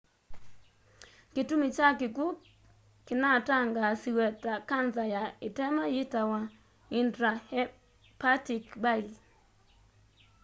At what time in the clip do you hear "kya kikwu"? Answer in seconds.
1.77-2.27